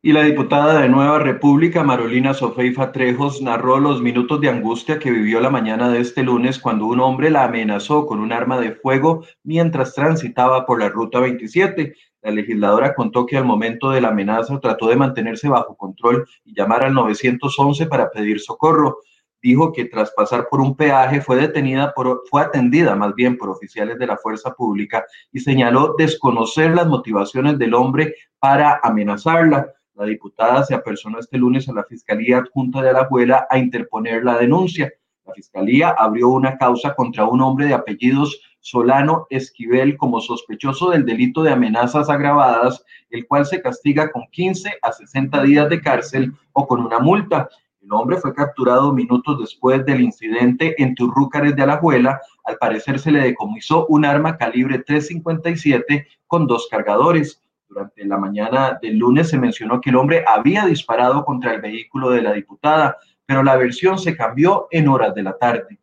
Y 0.00 0.12
la 0.12 0.22
diputada 0.22 0.80
de 0.80 0.88
Nueva 0.88 1.18
República, 1.18 1.82
Marolina 1.82 2.32
Sofeifa 2.32 2.92
Trejos, 2.92 3.42
narró 3.42 3.80
los 3.80 4.00
minutos 4.00 4.40
de 4.40 4.48
angustia 4.48 5.00
que 5.00 5.10
vivió 5.10 5.40
la 5.40 5.50
mañana 5.50 5.88
de 5.90 5.98
este 5.98 6.22
lunes 6.22 6.60
cuando 6.60 6.86
un 6.86 7.00
hombre 7.00 7.30
la 7.30 7.42
amenazó 7.42 8.06
con 8.06 8.20
un 8.20 8.32
arma 8.32 8.60
de 8.60 8.76
fuego 8.76 9.24
mientras 9.42 9.94
transitaba 9.94 10.66
por 10.66 10.78
la 10.78 10.88
ruta 10.88 11.18
27. 11.18 11.96
La 12.22 12.30
legisladora 12.30 12.94
contó 12.94 13.26
que 13.26 13.38
al 13.38 13.44
momento 13.44 13.90
de 13.90 14.00
la 14.00 14.10
amenaza 14.10 14.60
trató 14.60 14.86
de 14.86 14.94
mantenerse 14.94 15.48
bajo 15.48 15.76
control 15.76 16.28
y 16.44 16.54
llamar 16.54 16.84
al 16.84 16.94
911 16.94 17.86
para 17.86 18.08
pedir 18.08 18.38
socorro. 18.38 18.98
Dijo 19.42 19.72
que 19.72 19.86
tras 19.86 20.12
pasar 20.12 20.46
por 20.48 20.60
un 20.60 20.76
peaje 20.76 21.20
fue 21.20 21.38
detenida 21.38 21.92
por, 21.92 22.22
fue 22.30 22.42
atendida 22.42 22.94
más 22.94 23.16
bien 23.16 23.36
por 23.36 23.50
oficiales 23.50 23.98
de 23.98 24.06
la 24.06 24.16
fuerza 24.16 24.54
pública 24.54 25.04
y 25.32 25.40
señaló 25.40 25.96
desconocer 25.98 26.72
las 26.72 26.86
motivaciones 26.86 27.58
del 27.58 27.74
hombre 27.74 28.14
para 28.38 28.78
amenazarla. 28.80 29.72
La 29.98 30.04
diputada 30.04 30.62
se 30.62 30.76
apersonó 30.76 31.18
este 31.18 31.38
lunes 31.38 31.68
a 31.68 31.72
la 31.72 31.82
Fiscalía 31.82 32.38
Adjunta 32.38 32.80
de 32.80 32.90
Alajuela 32.90 33.48
a 33.50 33.58
interponer 33.58 34.22
la 34.22 34.38
denuncia. 34.38 34.92
La 35.26 35.34
Fiscalía 35.34 35.88
abrió 35.88 36.28
una 36.28 36.56
causa 36.56 36.94
contra 36.94 37.24
un 37.24 37.40
hombre 37.40 37.66
de 37.66 37.74
apellidos 37.74 38.40
Solano 38.60 39.26
Esquivel 39.28 39.96
como 39.96 40.20
sospechoso 40.20 40.90
del 40.90 41.04
delito 41.04 41.42
de 41.42 41.50
amenazas 41.50 42.08
agravadas, 42.10 42.84
el 43.10 43.26
cual 43.26 43.44
se 43.44 43.60
castiga 43.60 44.12
con 44.12 44.28
15 44.30 44.70
a 44.80 44.92
60 44.92 45.42
días 45.42 45.68
de 45.68 45.80
cárcel 45.80 46.32
o 46.52 46.68
con 46.68 46.80
una 46.80 47.00
multa. 47.00 47.48
El 47.82 47.92
hombre 47.92 48.18
fue 48.18 48.32
capturado 48.32 48.92
minutos 48.92 49.40
después 49.40 49.84
del 49.84 50.00
incidente 50.00 50.80
en 50.80 50.94
Turrúcares 50.94 51.56
de 51.56 51.62
Alajuela. 51.62 52.20
Al 52.44 52.56
parecer 52.58 53.00
se 53.00 53.10
le 53.10 53.18
decomisó 53.18 53.84
un 53.86 54.04
arma 54.04 54.36
calibre 54.36 54.78
357 54.78 56.06
con 56.28 56.46
dos 56.46 56.68
cargadores. 56.70 57.42
Durante 57.68 58.04
la 58.04 58.16
mañana 58.16 58.78
del 58.80 58.96
lunes 58.96 59.28
se 59.28 59.38
mencionó 59.38 59.80
que 59.80 59.90
el 59.90 59.96
hombre 59.96 60.24
había 60.26 60.64
disparado 60.64 61.24
contra 61.24 61.52
el 61.52 61.60
vehículo 61.60 62.10
de 62.10 62.22
la 62.22 62.32
diputada, 62.32 62.96
pero 63.26 63.42
la 63.42 63.56
versión 63.56 63.98
se 63.98 64.16
cambió 64.16 64.68
en 64.70 64.88
horas 64.88 65.14
de 65.14 65.22
la 65.22 65.36
tarde. 65.36 65.78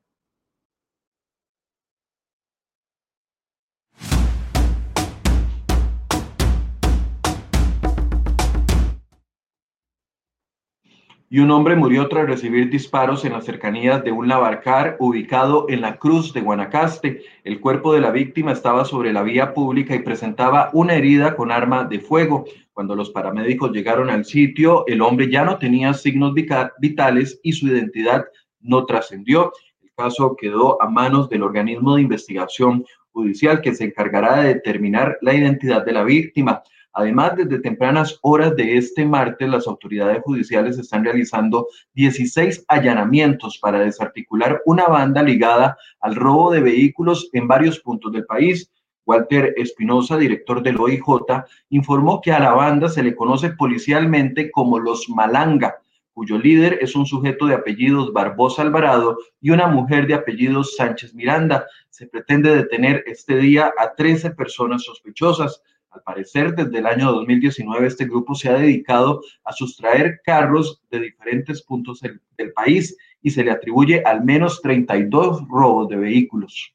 Y 11.29 11.39
un 11.39 11.51
hombre 11.51 11.75
murió 11.75 12.07
tras 12.07 12.27
recibir 12.27 12.69
disparos 12.69 13.25
en 13.25 13.33
las 13.33 13.45
cercanías 13.45 14.03
de 14.03 14.11
un 14.11 14.27
lavarcar 14.27 14.95
ubicado 14.99 15.65
en 15.69 15.81
la 15.81 15.97
Cruz 15.97 16.33
de 16.33 16.41
Guanacaste. 16.41 17.23
El 17.43 17.59
cuerpo 17.59 17.93
de 17.93 18.01
la 18.01 18.11
víctima 18.11 18.51
estaba 18.51 18.85
sobre 18.85 19.11
la 19.11 19.23
vía 19.23 19.53
pública 19.53 19.95
y 19.95 20.03
presentaba 20.03 20.69
una 20.73 20.95
herida 20.95 21.35
con 21.35 21.51
arma 21.51 21.85
de 21.85 21.99
fuego. 21.99 22.45
Cuando 22.73 22.95
los 22.95 23.09
paramédicos 23.09 23.71
llegaron 23.71 24.09
al 24.09 24.25
sitio, 24.25 24.85
el 24.87 25.01
hombre 25.01 25.29
ya 25.29 25.43
no 25.43 25.57
tenía 25.57 25.93
signos 25.93 26.33
vitales 26.33 27.39
y 27.43 27.53
su 27.53 27.67
identidad 27.67 28.25
no 28.61 28.85
trascendió 28.85 29.51
caso 29.95 30.35
quedó 30.35 30.81
a 30.81 30.89
manos 30.89 31.29
del 31.29 31.43
organismo 31.43 31.95
de 31.95 32.01
investigación 32.01 32.85
judicial 33.11 33.61
que 33.61 33.73
se 33.73 33.85
encargará 33.85 34.41
de 34.41 34.55
determinar 34.55 35.17
la 35.21 35.33
identidad 35.33 35.85
de 35.85 35.93
la 35.93 36.03
víctima. 36.03 36.63
Además, 36.97 37.35
desde 37.35 37.59
tempranas 37.59 38.17
horas 38.21 38.55
de 38.55 38.77
este 38.77 39.05
martes, 39.05 39.49
las 39.49 39.67
autoridades 39.67 40.23
judiciales 40.23 40.79
están 40.79 41.03
realizando 41.03 41.67
16 41.93 42.63
allanamientos 42.69 43.59
para 43.59 43.79
desarticular 43.79 44.61
una 44.65 44.85
banda 44.85 45.21
ligada 45.21 45.77
al 45.99 46.15
robo 46.15 46.51
de 46.51 46.61
vehículos 46.61 47.29
en 47.33 47.49
varios 47.49 47.81
puntos 47.81 48.13
del 48.13 48.25
país. 48.25 48.71
Walter 49.05 49.53
Espinosa, 49.57 50.17
director 50.17 50.63
del 50.63 50.79
OIJ, 50.79 51.43
informó 51.69 52.21
que 52.21 52.31
a 52.31 52.39
la 52.39 52.53
banda 52.53 52.87
se 52.87 53.03
le 53.03 53.13
conoce 53.13 53.49
policialmente 53.49 54.49
como 54.49 54.79
los 54.79 55.09
Malanga, 55.09 55.75
cuyo 56.13 56.37
líder 56.37 56.79
es 56.79 56.95
un 56.95 57.05
sujeto 57.05 57.45
de 57.45 57.55
apellidos 57.55 58.13
Barbosa 58.13 58.61
Alvarado 58.61 59.17
y 59.41 59.49
una 59.49 59.67
mujer 59.67 60.07
de 60.07 60.13
apellidos 60.13 60.77
Sánchez 60.77 61.13
Miranda. 61.13 61.67
Se 61.89 62.07
pretende 62.07 62.55
detener 62.55 63.03
este 63.05 63.35
día 63.35 63.73
a 63.77 63.93
13 63.93 64.31
personas 64.31 64.83
sospechosas. 64.83 65.61
Al 65.95 66.01
parecer, 66.03 66.53
desde 66.55 66.79
el 66.79 66.87
año 66.87 67.09
2019, 67.13 67.87
este 67.87 68.03
grupo 68.03 68.35
se 68.35 68.49
ha 68.49 68.57
dedicado 68.57 69.21
a 69.45 69.53
sustraer 69.53 70.19
carros 70.25 70.83
de 70.91 70.99
diferentes 70.99 71.61
puntos 71.61 72.01
del, 72.01 72.19
país 72.53 72.97
y 73.21 73.29
se 73.31 73.45
le 73.45 73.51
atribuye 73.51 74.03
al 74.03 74.25
menos 74.25 74.61
32 74.61 75.47
robos 75.47 75.87
de 75.87 75.95
vehículos. 75.95 76.74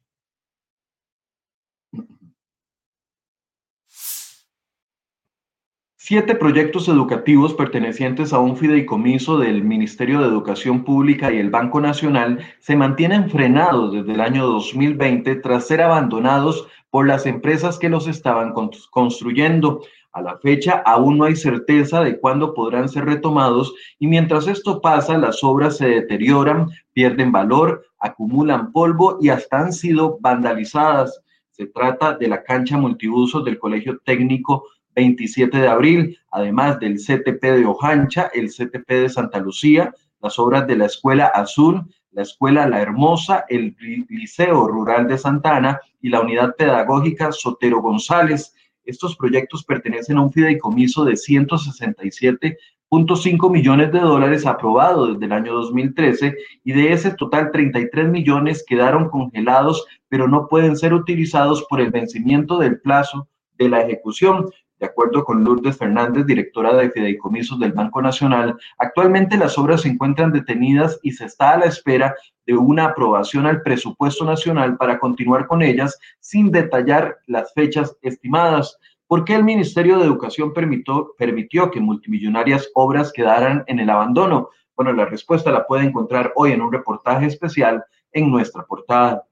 Siete 6.10 6.34
proyectos 6.34 6.88
educativos 6.88 7.54
pertenecientes 7.54 8.32
a 8.32 8.40
un 8.40 8.56
fideicomiso 8.56 9.38
del 9.38 9.62
Ministerio 9.62 10.20
de 10.20 10.26
Educación 10.26 10.82
Pública 10.82 11.32
y 11.32 11.38
el 11.38 11.50
Banco 11.50 11.80
Nacional 11.80 12.40
se 12.58 12.74
mantienen 12.74 13.30
frenados 13.30 13.92
desde 13.92 14.14
el 14.14 14.20
año 14.20 14.44
2020 14.48 15.36
tras 15.36 15.68
ser 15.68 15.80
abandonados 15.80 16.66
por 16.90 17.06
las 17.06 17.26
empresas 17.26 17.78
que 17.78 17.88
los 17.88 18.08
estaban 18.08 18.52
construyendo. 18.90 19.82
A 20.10 20.20
la 20.20 20.36
fecha 20.38 20.82
aún 20.84 21.16
no 21.16 21.26
hay 21.26 21.36
certeza 21.36 22.02
de 22.02 22.18
cuándo 22.18 22.54
podrán 22.54 22.88
ser 22.88 23.04
retomados 23.04 23.72
y 24.00 24.08
mientras 24.08 24.48
esto 24.48 24.80
pasa, 24.80 25.16
las 25.16 25.44
obras 25.44 25.76
se 25.76 25.86
deterioran, 25.86 26.70
pierden 26.92 27.30
valor, 27.30 27.84
acumulan 28.00 28.72
polvo 28.72 29.18
y 29.20 29.28
hasta 29.28 29.60
han 29.60 29.72
sido 29.72 30.18
vandalizadas. 30.20 31.22
Se 31.52 31.66
trata 31.66 32.14
de 32.14 32.26
la 32.26 32.42
cancha 32.42 32.76
multiuso 32.76 33.42
del 33.42 33.60
Colegio 33.60 34.00
Técnico 34.04 34.64
27 35.00 35.56
de 35.56 35.68
abril, 35.68 36.18
además 36.30 36.78
del 36.78 36.96
CTP 36.96 37.42
de 37.42 37.64
Ojancha, 37.64 38.30
el 38.34 38.50
CTP 38.50 38.88
de 38.88 39.08
Santa 39.08 39.38
Lucía, 39.38 39.94
las 40.20 40.38
obras 40.38 40.66
de 40.66 40.76
la 40.76 40.84
Escuela 40.84 41.24
Azul, 41.26 41.82
la 42.12 42.20
Escuela 42.22 42.68
La 42.68 42.82
Hermosa, 42.82 43.46
el 43.48 43.74
Liceo 44.10 44.68
Rural 44.68 45.08
de 45.08 45.16
Santana 45.16 45.80
y 46.02 46.10
la 46.10 46.20
Unidad 46.20 46.54
Pedagógica 46.54 47.32
Sotero 47.32 47.80
González. 47.80 48.54
Estos 48.84 49.16
proyectos 49.16 49.64
pertenecen 49.64 50.18
a 50.18 50.22
un 50.22 50.32
fideicomiso 50.32 51.06
de 51.06 51.14
167.5 51.14 53.50
millones 53.50 53.92
de 53.92 54.00
dólares 54.00 54.44
aprobado 54.44 55.12
desde 55.12 55.24
el 55.24 55.32
año 55.32 55.54
2013 55.54 56.36
y 56.62 56.72
de 56.72 56.92
ese 56.92 57.12
total 57.12 57.52
33 57.52 58.10
millones 58.10 58.62
quedaron 58.66 59.08
congelados 59.08 59.86
pero 60.10 60.28
no 60.28 60.48
pueden 60.48 60.76
ser 60.76 60.92
utilizados 60.92 61.64
por 61.70 61.80
el 61.80 61.90
vencimiento 61.90 62.58
del 62.58 62.80
plazo 62.80 63.28
de 63.56 63.68
la 63.68 63.82
ejecución. 63.82 64.50
De 64.80 64.86
acuerdo 64.86 65.24
con 65.24 65.44
Lourdes 65.44 65.76
Fernández, 65.76 66.24
directora 66.24 66.74
de 66.74 66.90
Fideicomisos 66.90 67.60
del 67.60 67.74
Banco 67.74 68.00
Nacional, 68.00 68.56
actualmente 68.78 69.36
las 69.36 69.58
obras 69.58 69.82
se 69.82 69.88
encuentran 69.88 70.32
detenidas 70.32 70.98
y 71.02 71.12
se 71.12 71.26
está 71.26 71.50
a 71.50 71.58
la 71.58 71.66
espera 71.66 72.14
de 72.46 72.54
una 72.54 72.86
aprobación 72.86 73.44
al 73.44 73.60
presupuesto 73.60 74.24
nacional 74.24 74.78
para 74.78 74.98
continuar 74.98 75.46
con 75.46 75.60
ellas 75.60 75.98
sin 76.18 76.50
detallar 76.50 77.18
las 77.26 77.52
fechas 77.52 77.94
estimadas. 78.00 78.78
¿Por 79.06 79.26
qué 79.26 79.34
el 79.34 79.44
Ministerio 79.44 79.98
de 79.98 80.06
Educación 80.06 80.54
permitió, 80.54 81.12
permitió 81.18 81.70
que 81.70 81.80
multimillonarias 81.80 82.70
obras 82.74 83.12
quedaran 83.12 83.64
en 83.66 83.80
el 83.80 83.90
abandono? 83.90 84.48
Bueno, 84.74 84.94
la 84.94 85.04
respuesta 85.04 85.50
la 85.50 85.66
puede 85.66 85.84
encontrar 85.84 86.32
hoy 86.36 86.52
en 86.52 86.62
un 86.62 86.72
reportaje 86.72 87.26
especial 87.26 87.84
en 88.12 88.30
nuestra 88.30 88.64
portada. 88.64 89.24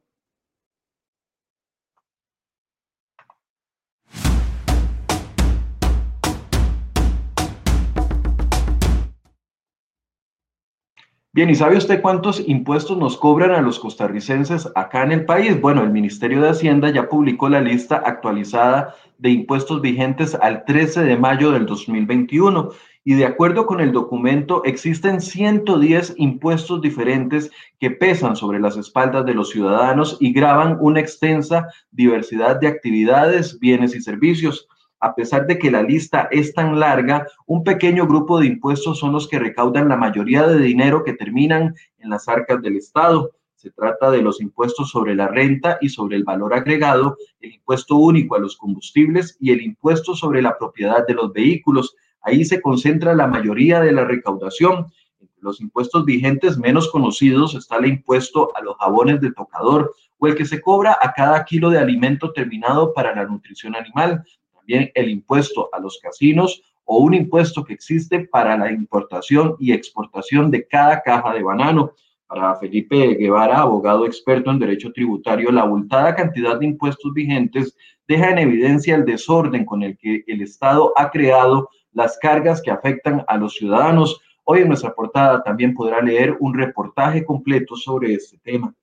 Bien, 11.35 11.51
¿y 11.51 11.55
sabe 11.55 11.77
usted 11.77 12.01
cuántos 12.01 12.43
impuestos 12.49 12.97
nos 12.97 13.19
cobran 13.19 13.51
a 13.51 13.61
los 13.61 13.79
costarricenses 13.79 14.67
acá 14.75 15.03
en 15.03 15.13
el 15.13 15.27
país? 15.27 15.61
Bueno, 15.61 15.83
el 15.83 15.91
Ministerio 15.91 16.41
de 16.41 16.49
Hacienda 16.49 16.91
ya 16.91 17.11
publicó 17.11 17.51
la 17.51 17.61
lista 17.61 17.97
actualizada 17.97 18.95
de 19.19 19.31
impuestos 19.31 19.83
vigentes 19.83 20.35
al 20.35 20.65
13 20.65 21.03
de 21.03 21.19
mayo 21.19 21.51
del 21.51 21.67
2021 21.67 22.71
y 23.05 23.15
de 23.15 23.27
acuerdo 23.27 23.67
con 23.67 23.81
el 23.81 23.93
documento 23.93 24.65
existen 24.65 25.21
110 25.21 26.15
impuestos 26.17 26.81
diferentes 26.81 27.51
que 27.79 27.91
pesan 27.91 28.35
sobre 28.35 28.59
las 28.59 28.79
espaldas 28.79 29.27
de 29.27 29.35
los 29.35 29.51
ciudadanos 29.51 30.17
y 30.21 30.33
graban 30.33 30.79
una 30.81 31.01
extensa 31.01 31.69
diversidad 31.91 32.59
de 32.59 32.69
actividades, 32.69 33.59
bienes 33.61 33.95
y 33.95 34.01
servicios 34.01 34.67
a 35.00 35.14
pesar 35.14 35.47
de 35.47 35.59
que 35.59 35.71
la 35.71 35.83
lista 35.83 36.28
es 36.31 36.52
tan 36.55 36.78
larga, 36.78 37.26
un 37.47 37.62
pequeño 37.62 38.07
grupo 38.07 38.40
de 38.40 38.47
impuestos 38.47 38.99
son 38.99 39.12
los 39.12 39.28
que 39.28 39.38
recaudan 39.38 39.88
la 39.88 39.97
mayoría 39.97 40.47
de 40.47 40.59
dinero 40.59 41.05
que 41.05 41.12
terminan 41.12 41.75
en 41.99 42.11
las 42.11 42.28
arcas 42.28 42.61
del 42.62 42.76
Estado. 42.76 43.31
Se 43.55 43.71
trata 43.71 44.11
de 44.11 44.23
los 44.23 44.40
impuestos 44.40 44.90
sobre 44.90 45.14
la 45.14 45.28
renta 45.28 45.78
y 45.81 45.88
sobre 45.88 46.17
el 46.17 46.25
valor 46.25 46.55
agregado, 46.55 47.17
el 47.40 47.55
impuesto 47.55 47.97
único 47.97 48.37
a 48.37 48.40
los 48.40 48.57
combustibles 48.57 49.37
y 49.40 49.52
el 49.52 49.62
impuesto 49.62 50.14
sobre 50.14 50.43
la 50.43 50.57
propiedad 50.59 51.07
de 51.07 51.14
los 51.14 51.33
vehículos. 51.33 51.95
Ahí 52.21 52.45
se 52.45 52.61
concentra 52.61 53.14
la 53.14 53.26
mayoría 53.26 53.81
de 53.81 53.93
la 53.93 54.05
recaudación. 54.05 54.87
Entre 55.21 55.38
los 55.40 55.61
impuestos 55.61 56.05
vigentes 56.05 56.59
menos 56.59 56.90
conocidos 56.90 57.55
está 57.55 57.76
el 57.76 57.87
impuesto 57.87 58.57
a 58.57 58.62
los 58.62 58.76
jabones 58.76 59.21
de 59.21 59.33
tocador 59.33 59.93
o 60.19 60.26
el 60.26 60.35
que 60.35 60.45
se 60.45 60.61
cobra 60.61 60.99
a 61.00 61.12
cada 61.12 61.45
kilo 61.45 61.71
de 61.71 61.78
alimento 61.78 62.33
terminado 62.33 62.93
para 62.93 63.14
la 63.14 63.25
nutrición 63.25 63.76
animal, 63.76 64.25
el 64.69 65.11
impuesto 65.11 65.69
a 65.73 65.81
los 65.81 65.99
casinos 66.03 66.63
o 66.85 66.99
un 66.99 67.15
impuesto 67.15 67.65
que 67.65 67.75
existe 67.75 68.21
para 68.21 68.57
la 68.57 68.73
importación 68.73 69.57
y 69.59 69.73
exportación 69.73 70.51
de 70.51 70.67
cada 70.67 71.03
caja 71.03 71.35
de 71.35 71.43
banano. 71.43 71.93
Para 72.27 72.57
Felipe 72.57 73.15
Guevara, 73.15 73.61
abogado 73.61 74.07
experto 74.07 74.51
en 74.51 74.59
derecho 74.59 74.93
tributario, 74.93 75.51
la 75.51 75.63
abultada 75.63 76.15
cantidad 76.15 76.59
de 76.59 76.67
impuestos 76.67 77.13
vigentes 77.15 77.77
deja 78.07 78.31
en 78.31 78.39
evidencia 78.39 78.95
el 78.95 79.05
desorden 79.05 79.65
con 79.65 79.83
el 79.83 79.97
que 79.99 80.25
el 80.27 80.43
Estado 80.43 80.93
ha 80.97 81.11
creado 81.11 81.69
las 81.93 82.19
cargas 82.19 82.63
que 82.63 82.71
afectan 82.71 83.25
a 83.29 83.37
los 83.37 83.55
ciudadanos. 83.55 84.21
Hoy 84.45 84.61
en 84.61 84.69
nuestra 84.69 84.95
portada 84.95 85.43
también 85.43 85.75
podrá 85.75 86.01
leer 86.01 86.37
un 86.41 86.55
reportaje 86.55 87.25
completo 87.25 87.77
sobre 87.77 88.15
este 88.15 88.39
tema. 88.39 88.75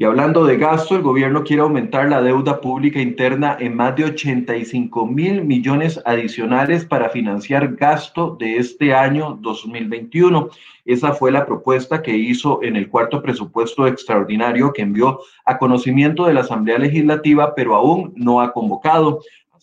Y 0.00 0.04
hablando 0.04 0.44
de 0.44 0.56
gasto, 0.56 0.94
el 0.94 1.02
gobierno 1.02 1.42
quiere 1.42 1.62
aumentar 1.62 2.08
la 2.08 2.22
deuda 2.22 2.60
pública 2.60 3.00
interna 3.00 3.56
en 3.58 3.74
más 3.74 3.96
de 3.96 4.04
85 4.04 5.06
mil 5.06 5.42
millones 5.44 6.00
adicionales 6.04 6.84
para 6.84 7.08
financiar 7.08 7.74
gasto 7.74 8.36
de 8.38 8.58
este 8.58 8.94
año 8.94 9.36
2021. 9.40 10.50
Esa 10.84 11.14
fue 11.14 11.32
la 11.32 11.44
propuesta 11.44 12.00
que 12.00 12.16
hizo 12.16 12.62
en 12.62 12.76
el 12.76 12.88
cuarto 12.88 13.20
presupuesto 13.20 13.88
extraordinario 13.88 14.72
que 14.72 14.82
envió 14.82 15.18
a 15.44 15.58
conocimiento 15.58 16.26
de 16.26 16.34
la 16.34 16.42
Asamblea 16.42 16.78
Legislativa, 16.78 17.56
pero 17.56 17.74
aún 17.74 18.12
no 18.14 18.40
ha 18.40 18.52
convocado. 18.52 19.18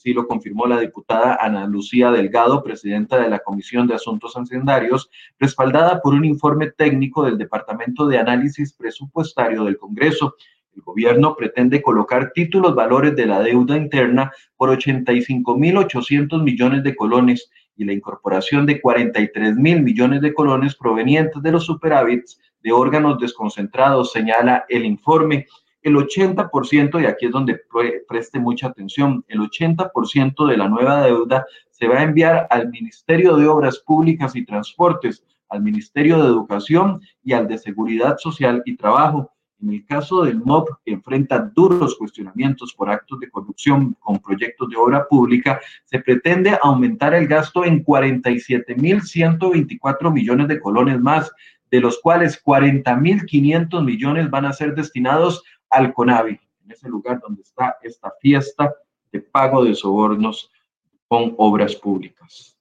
Así 0.05 0.13
lo 0.13 0.27
confirmó 0.27 0.67
la 0.67 0.79
diputada 0.79 1.39
Ana 1.41 1.65
Lucía 1.65 2.11
Delgado, 2.11 2.61
presidenta 2.61 3.17
de 3.17 3.27
la 3.27 3.39
Comisión 3.39 3.87
de 3.87 3.95
Asuntos 3.95 4.37
Hacendarios, 4.37 5.09
respaldada 5.39 5.99
por 5.99 6.13
un 6.13 6.23
informe 6.25 6.69
técnico 6.69 7.23
del 7.23 7.39
Departamento 7.39 8.05
de 8.05 8.19
Análisis 8.19 8.71
Presupuestario 8.73 9.63
del 9.63 9.79
Congreso. 9.79 10.35
El 10.75 10.83
gobierno 10.83 11.35
pretende 11.35 11.81
colocar 11.81 12.33
títulos 12.33 12.75
valores 12.75 13.15
de 13.15 13.25
la 13.25 13.39
deuda 13.39 13.77
interna 13.77 14.31
por 14.55 14.69
85.800 14.69 16.43
millones 16.43 16.83
de 16.83 16.95
colones 16.95 17.49
y 17.75 17.83
la 17.83 17.93
incorporación 17.93 18.67
de 18.67 18.79
43 18.79 19.55
mil 19.55 19.81
millones 19.81 20.21
de 20.21 20.35
colones 20.35 20.75
provenientes 20.75 21.41
de 21.41 21.51
los 21.51 21.65
superávits 21.65 22.39
de 22.61 22.71
órganos 22.71 23.17
desconcentrados, 23.17 24.11
señala 24.11 24.65
el 24.69 24.85
informe 24.85 25.47
el 25.85 25.95
80%, 25.95 27.01
y 27.01 27.05
aquí 27.05 27.27
es 27.27 27.31
donde 27.31 27.61
preste 28.07 28.39
mucha 28.39 28.67
atención, 28.67 29.23
el 29.27 29.39
80% 29.39 30.47
de 30.47 30.57
la 30.57 30.67
nueva 30.67 31.03
deuda 31.03 31.45
se 31.69 31.87
va 31.87 31.99
a 31.99 32.03
enviar 32.03 32.47
al 32.49 32.69
Ministerio 32.69 33.37
de 33.37 33.47
Obras 33.47 33.77
Públicas 33.85 34.35
y 34.35 34.43
Transportes, 34.43 35.23
al 35.47 35.61
Ministerio 35.61 36.17
de 36.17 36.25
Educación 36.25 37.01
y 37.23 37.33
al 37.33 37.47
de 37.47 37.59
Seguridad 37.59 38.17
Social 38.17 38.63
y 38.65 38.75
Trabajo. 38.75 39.31
En 39.61 39.73
el 39.73 39.85
caso 39.85 40.23
del 40.23 40.41
MOP, 40.41 40.69
que 40.83 40.93
enfrenta 40.93 41.51
duros 41.55 41.95
cuestionamientos 41.99 42.73
por 42.73 42.89
actos 42.89 43.19
de 43.19 43.29
corrupción 43.29 43.95
con 43.99 44.17
proyectos 44.19 44.67
de 44.69 44.77
obra 44.77 45.07
pública, 45.07 45.61
se 45.83 45.99
pretende 45.99 46.57
aumentar 46.63 47.13
el 47.13 47.27
gasto 47.27 47.63
en 47.63 47.85
47.124 47.85 50.11
millones 50.11 50.47
de 50.47 50.59
colones 50.59 50.99
más, 50.99 51.31
de 51.69 51.79
los 51.79 51.99
cuales 51.99 52.43
40.500 52.43 53.83
millones 53.83 54.29
van 54.29 54.45
a 54.45 54.53
ser 54.53 54.75
destinados 54.75 55.43
al 55.75 55.93
CONAVI, 55.93 56.39
en 56.63 56.71
ese 56.71 56.87
lugar 56.87 57.19
donde 57.19 57.41
está 57.41 57.77
esta 57.81 58.11
fiesta 58.21 58.73
de 59.11 59.19
pago 59.19 59.63
de 59.63 59.75
sobornos 59.75 60.49
con 61.07 61.35
obras 61.37 61.75
públicas. 61.75 62.54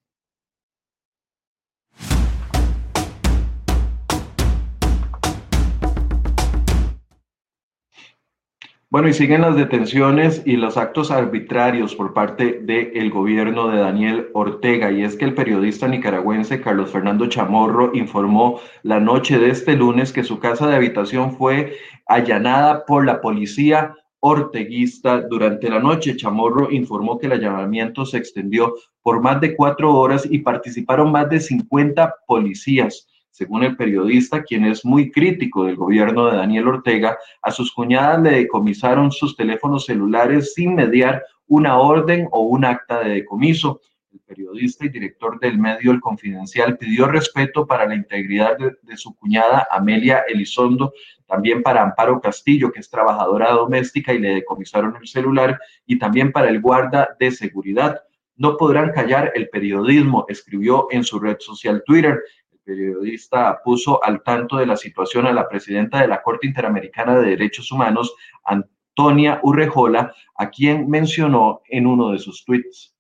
Bueno, 8.94 9.08
y 9.08 9.12
siguen 9.12 9.40
las 9.40 9.56
detenciones 9.56 10.42
y 10.44 10.52
los 10.56 10.76
actos 10.76 11.10
arbitrarios 11.10 11.96
por 11.96 12.14
parte 12.14 12.60
del 12.62 13.10
gobierno 13.10 13.66
de 13.66 13.80
Daniel 13.80 14.28
Ortega. 14.34 14.92
Y 14.92 15.02
es 15.02 15.16
que 15.16 15.24
el 15.24 15.34
periodista 15.34 15.88
nicaragüense 15.88 16.60
Carlos 16.60 16.92
Fernando 16.92 17.26
Chamorro 17.26 17.90
informó 17.92 18.60
la 18.84 19.00
noche 19.00 19.40
de 19.40 19.50
este 19.50 19.74
lunes 19.74 20.12
que 20.12 20.22
su 20.22 20.38
casa 20.38 20.68
de 20.68 20.76
habitación 20.76 21.36
fue 21.36 21.76
allanada 22.06 22.86
por 22.86 23.04
la 23.04 23.20
policía 23.20 23.96
orteguista 24.20 25.22
durante 25.22 25.68
la 25.68 25.80
noche. 25.80 26.14
Chamorro 26.14 26.70
informó 26.70 27.18
que 27.18 27.26
el 27.26 27.32
allanamiento 27.32 28.06
se 28.06 28.18
extendió 28.18 28.76
por 29.02 29.20
más 29.20 29.40
de 29.40 29.56
cuatro 29.56 29.92
horas 29.92 30.24
y 30.30 30.38
participaron 30.38 31.10
más 31.10 31.28
de 31.28 31.40
50 31.40 32.14
policías. 32.28 33.08
Según 33.34 33.64
el 33.64 33.76
periodista, 33.76 34.44
quien 34.44 34.64
es 34.64 34.84
muy 34.84 35.10
crítico 35.10 35.64
del 35.64 35.74
gobierno 35.74 36.30
de 36.30 36.36
Daniel 36.36 36.68
Ortega, 36.68 37.18
a 37.42 37.50
sus 37.50 37.72
cuñadas 37.72 38.22
le 38.22 38.30
decomisaron 38.30 39.10
sus 39.10 39.36
teléfonos 39.36 39.86
celulares 39.86 40.54
sin 40.54 40.76
mediar 40.76 41.20
una 41.48 41.78
orden 41.78 42.28
o 42.30 42.42
un 42.42 42.64
acta 42.64 43.00
de 43.00 43.10
decomiso. 43.10 43.80
El 44.12 44.20
periodista 44.20 44.86
y 44.86 44.88
director 44.88 45.40
del 45.40 45.58
medio 45.58 45.90
El 45.90 46.00
Confidencial 46.00 46.78
pidió 46.78 47.08
respeto 47.08 47.66
para 47.66 47.88
la 47.88 47.96
integridad 47.96 48.56
de, 48.56 48.76
de, 48.82 48.96
su 48.96 49.16
cuñada 49.16 49.66
Amelia 49.68 50.22
Elizondo, 50.28 50.92
también 51.26 51.60
para 51.64 51.82
Amparo 51.82 52.20
Castillo, 52.20 52.70
que 52.70 52.78
es 52.78 52.88
trabajadora 52.88 53.50
doméstica 53.50 54.14
y 54.14 54.20
le 54.20 54.32
decomisaron 54.36 54.94
el 54.94 55.08
celular, 55.08 55.58
y 55.86 55.98
también 55.98 56.30
para 56.30 56.50
el 56.50 56.60
guarda 56.60 57.16
de 57.18 57.32
seguridad. 57.32 58.00
No 58.36 58.56
podrán 58.56 58.92
callar 58.92 59.32
el 59.34 59.48
periodismo, 59.48 60.24
escribió 60.28 60.86
en 60.90 61.02
su 61.02 61.18
red 61.18 61.38
social 61.40 61.82
Twitter 61.84 62.20
periodista 62.64 63.61
puso 63.62 64.02
al 64.02 64.23
tanto 64.23 64.56
de 64.56 64.66
la 64.66 64.76
situación 64.76 65.26
a 65.26 65.33
la 65.33 65.49
presidenta 65.49 66.00
de 66.00 66.09
la 66.09 66.23
Corte 66.23 66.47
Interamericana 66.47 67.18
de 67.18 67.30
Derechos 67.30 67.71
Humanos, 67.71 68.14
Antonia 68.44 69.40
Urrejola, 69.42 70.14
a 70.37 70.50
quien 70.50 70.88
mencionó 70.88 71.62
en 71.68 71.87
uno 71.87 72.11
de 72.11 72.18
sus 72.18 72.44
tweets. 72.44 72.93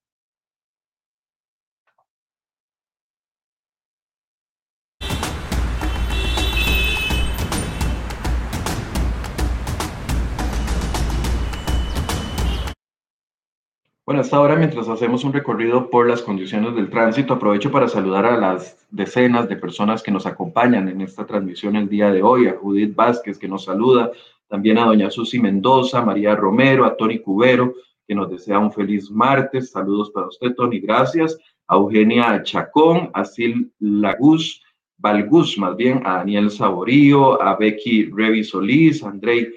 Bueno, 14.06 14.20
hasta 14.20 14.36
ahora, 14.36 14.56
mientras 14.56 14.86
hacemos 14.90 15.24
un 15.24 15.32
recorrido 15.32 15.88
por 15.88 16.06
las 16.06 16.20
condiciones 16.20 16.74
del 16.74 16.90
tránsito, 16.90 17.32
aprovecho 17.32 17.70
para 17.70 17.88
saludar 17.88 18.26
a 18.26 18.36
las 18.36 18.86
decenas 18.90 19.48
de 19.48 19.56
personas 19.56 20.02
que 20.02 20.10
nos 20.10 20.26
acompañan 20.26 20.90
en 20.90 21.00
esta 21.00 21.24
transmisión 21.24 21.74
el 21.74 21.88
día 21.88 22.10
de 22.10 22.22
hoy, 22.22 22.46
a 22.46 22.52
Judith 22.52 22.94
Vázquez, 22.94 23.38
que 23.38 23.48
nos 23.48 23.64
saluda, 23.64 24.12
también 24.46 24.76
a 24.76 24.84
doña 24.84 25.10
Susi 25.10 25.38
Mendoza, 25.38 26.04
María 26.04 26.36
Romero, 26.36 26.84
a 26.84 26.98
Tony 26.98 27.20
Cubero, 27.20 27.76
que 28.06 28.14
nos 28.14 28.28
desea 28.30 28.58
un 28.58 28.70
feliz 28.70 29.10
martes. 29.10 29.70
Saludos 29.70 30.10
para 30.10 30.26
usted, 30.26 30.54
Tony, 30.54 30.80
gracias. 30.80 31.38
A 31.66 31.76
Eugenia 31.76 32.42
Chacón, 32.42 33.08
a 33.14 33.24
Sil 33.24 33.72
Laguz, 33.78 34.62
Valgus, 34.98 35.56
más 35.56 35.76
bien, 35.76 36.02
a 36.04 36.18
Daniel 36.18 36.50
Saborío, 36.50 37.40
a 37.40 37.56
Becky 37.56 38.10
Revi 38.14 38.44
Solís, 38.44 39.02
a 39.02 39.08
Andrei 39.08 39.48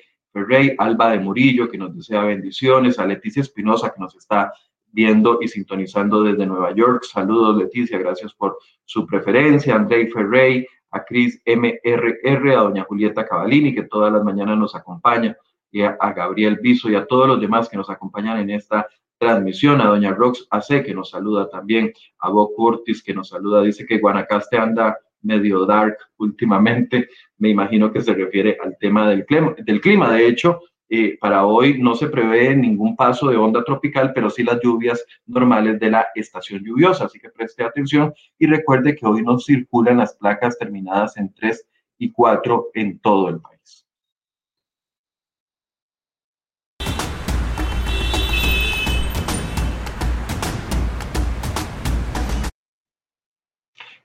Rey, 0.45 0.75
Alba 0.77 1.11
de 1.11 1.19
Murillo, 1.19 1.69
que 1.69 1.77
nos 1.77 1.95
desea 1.95 2.23
bendiciones, 2.23 2.99
a 2.99 3.05
Leticia 3.05 3.41
Espinosa, 3.41 3.93
que 3.93 4.01
nos 4.01 4.15
está 4.15 4.53
viendo 4.91 5.39
y 5.41 5.47
sintonizando 5.47 6.23
desde 6.23 6.45
Nueva 6.45 6.73
York. 6.73 7.03
Saludos, 7.03 7.57
Leticia, 7.57 7.97
gracias 7.97 8.33
por 8.33 8.57
su 8.85 9.05
preferencia. 9.05 9.75
Andrei 9.75 10.07
Ferrey, 10.07 10.65
a 10.91 11.03
Cris 11.03 11.41
MRR, 11.45 12.51
a 12.51 12.61
doña 12.61 12.83
Julieta 12.83 13.25
Cavalini, 13.25 13.73
que 13.73 13.83
todas 13.83 14.11
las 14.11 14.23
mañanas 14.23 14.57
nos 14.57 14.75
acompaña, 14.75 15.37
y 15.71 15.81
a, 15.81 15.97
Gabriel 16.15 16.57
Viso 16.61 16.89
y 16.89 16.95
a 16.95 17.05
todos 17.05 17.27
los 17.27 17.41
demás 17.41 17.69
que 17.69 17.77
nos 17.77 17.89
acompañan 17.89 18.39
en 18.39 18.51
esta 18.51 18.87
transmisión, 19.17 19.81
a 19.81 19.87
doña 19.87 20.13
Rox 20.13 20.47
AC, 20.49 20.83
que 20.83 20.93
nos 20.93 21.09
saluda 21.09 21.49
también, 21.49 21.91
a 22.19 22.29
Bo 22.29 22.53
Curtis, 22.53 23.03
que 23.03 23.13
nos 23.13 23.29
saluda, 23.29 23.61
dice 23.61 23.85
que 23.85 23.99
Guanacaste 23.99 24.57
anda 24.57 24.97
medio 25.21 25.65
dark 25.65 25.97
últimamente. 26.17 27.09
Me 27.37 27.49
imagino 27.49 27.91
que 27.91 28.01
se 28.01 28.13
refiere 28.13 28.57
al 28.63 28.77
tema 28.79 29.09
del 29.09 29.25
clima. 29.25 29.55
Del 29.57 29.81
clima. 29.81 30.11
De 30.11 30.27
hecho, 30.27 30.59
eh, 30.89 31.17
para 31.19 31.45
hoy 31.45 31.81
no 31.81 31.95
se 31.95 32.07
prevé 32.07 32.55
ningún 32.55 32.95
paso 32.95 33.29
de 33.29 33.35
onda 33.35 33.63
tropical, 33.63 34.13
pero 34.13 34.29
sí 34.29 34.43
las 34.43 34.59
lluvias 34.61 35.03
normales 35.25 35.79
de 35.79 35.91
la 35.91 36.07
estación 36.15 36.63
lluviosa. 36.63 37.05
Así 37.05 37.19
que 37.19 37.29
preste 37.29 37.63
atención 37.63 38.13
y 38.39 38.47
recuerde 38.47 38.95
que 38.95 39.05
hoy 39.05 39.21
no 39.21 39.37
circulan 39.39 39.97
las 39.97 40.15
placas 40.15 40.57
terminadas 40.57 41.17
en 41.17 41.33
3 41.33 41.67
y 41.97 42.11
4 42.11 42.69
en 42.73 42.99
todo 42.99 43.29
el 43.29 43.41
país. 43.41 43.56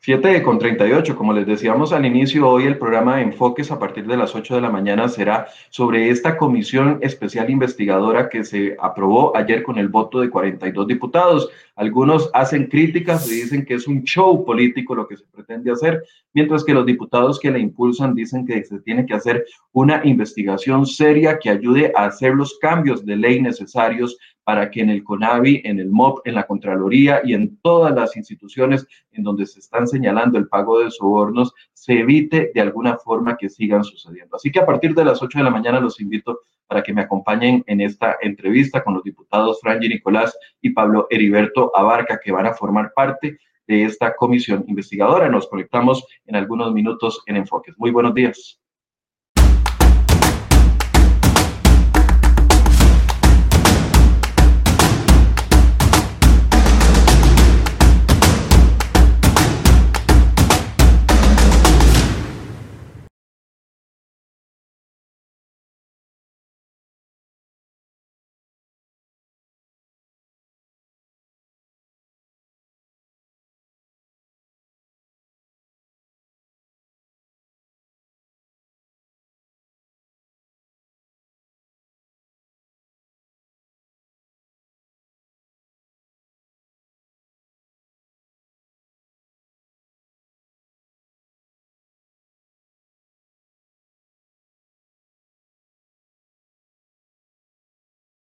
7 0.05 0.43
con 0.43 0.59
38, 0.59 1.15
como 1.15 1.33
les 1.33 1.47
decíamos 1.47 1.93
al 1.93 2.05
inicio, 2.05 2.49
hoy 2.49 2.65
el 2.65 2.77
programa 2.77 3.19
de 3.19 3.23
Enfoques 3.23 3.71
a 3.71 3.79
partir 3.79 4.05
de 4.05 4.17
las 4.17 4.35
8 4.35 4.57
de 4.57 4.61
la 4.61 4.69
mañana 4.69 5.09
será 5.09 5.47
sobre 5.71 6.11
esta 6.11 6.37
comisión 6.37 6.99
especial 7.03 7.49
investigadora 7.51 8.29
que 8.29 8.43
se 8.43 8.77
aprobó 8.81 9.37
ayer 9.37 9.63
con 9.63 9.79
el 9.79 9.87
voto 9.87 10.19
de 10.19 10.29
42 10.29 10.89
diputados. 10.89 11.51
Algunos 11.77 12.31
hacen 12.35 12.67
críticas 12.67 13.31
y 13.31 13.43
dicen 13.43 13.65
que 13.65 13.75
es 13.75 13.87
un 13.87 14.03
show 14.03 14.45
político 14.45 14.97
lo 14.97 15.07
que 15.07 15.17
se 15.17 15.25
pretende 15.27 15.71
hacer, 15.71 16.03
mientras 16.35 16.65
que 16.65 16.75
los 16.75 16.85
diputados 16.85 17.39
que 17.39 17.53
la 17.53 17.61
impulsan 17.61 18.13
dicen 18.13 18.45
que 18.45 18.65
se 18.65 18.81
tiene 18.81 19.07
que 19.07 19.15
hacer 19.15 19.47
una 19.71 20.01
investigación 20.05 20.85
seria 20.85 21.39
que 21.39 21.49
ayude 21.49 21.93
a 21.95 22.07
hacer 22.07 22.35
los 22.35 22.59
cambios 22.59 23.07
de 23.07 23.15
ley 23.15 23.41
necesarios 23.41 24.19
para 24.45 24.71
que 24.71 24.81
en 24.81 24.91
el 24.91 25.05
CONAVI, 25.05 25.63
en 25.65 25.79
el 25.79 25.91
MOP, 25.91 26.27
en 26.27 26.35
la 26.35 26.47
Contraloría 26.47 27.21
y 27.25 27.35
en 27.35 27.59
todas 27.59 27.95
las 27.95 28.17
instituciones 28.17 28.87
en 29.13 29.23
donde 29.23 29.47
se 29.47 29.61
están 29.61 29.87
señalando 29.87 30.39
el 30.39 30.49
pago 30.49 30.81
de 30.81 30.91
sobornos, 30.91 31.55
se 31.73 32.01
evite 32.01 32.51
de 32.55 32.61
alguna 32.61 32.97
forma 32.97 33.37
que 33.37 33.49
sigan 33.49 33.85
sucediendo. 33.85 34.37
Así 34.37 34.51
que 34.51 34.61
a 34.61 34.67
partir 34.67 34.95
de 34.95 35.05
las 35.05 35.23
8 35.23 35.39
de 35.39 35.45
la 35.45 35.51
mañana 35.51 35.81
los 35.81 36.01
invito 36.01 36.41
para 36.67 36.83
que 36.83 36.93
me 36.93 37.03
acompañen 37.03 37.63
en 37.67 37.81
esta 37.81 38.17
entrevista 38.21 38.83
con 38.83 38.95
los 38.95 39.05
diputados 39.05 39.61
Franji 39.61 39.89
Nicolás 39.89 40.37
y 40.61 40.71
Pablo 40.71 41.07
Heriberto 41.11 41.71
Abarca, 41.77 42.19
que 42.19 42.33
van 42.33 42.47
a 42.47 42.55
formar 42.55 42.93
parte 42.95 43.39
de 43.67 43.85
esta 43.85 44.15
comisión 44.15 44.65
investigadora. 44.67 45.29
Nos 45.29 45.49
conectamos 45.49 46.05
en 46.27 46.37
algunos 46.37 46.73
minutos 46.73 47.23
en 47.27 47.37
Enfoques. 47.37 47.75
Muy 47.79 47.91
buenos 47.91 48.15
días. 48.15 48.63